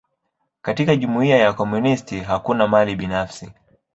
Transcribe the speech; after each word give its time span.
Katika 0.61 0.95
jumuia 0.95 1.35
ya 1.37 1.47
wakomunisti, 1.47 2.19
hakuna 2.19 2.67
mali 2.67 2.95
binafsi. 2.95 3.51